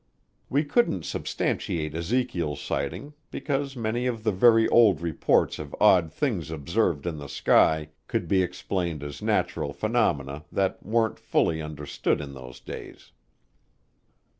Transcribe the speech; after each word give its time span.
We 0.49 0.63
couldn't 0.63 1.05
substantiate 1.05 1.93
Ezekiel's 1.93 2.59
sighting 2.59 3.13
because 3.29 3.75
many 3.75 4.07
of 4.07 4.23
the 4.23 4.31
very 4.31 4.67
old 4.69 4.99
reports 4.99 5.59
of 5.59 5.75
odd 5.79 6.11
things 6.11 6.49
observed 6.49 7.05
in 7.05 7.19
the 7.19 7.29
sky 7.29 7.89
could 8.07 8.27
be 8.27 8.41
explained 8.41 9.03
as 9.03 9.21
natural 9.21 9.73
phenomena 9.73 10.43
that 10.51 10.83
weren't 10.83 11.19
fully 11.19 11.61
understood 11.61 12.19
in 12.19 12.33
those 12.33 12.59
days. 12.59 13.11